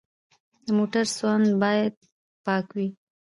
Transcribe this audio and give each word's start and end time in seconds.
د 0.65 0.67
موټر 0.77 1.05
سوند 1.17 1.47
باید 1.63 1.93
پاک 2.45 2.65
وي. 2.75 2.87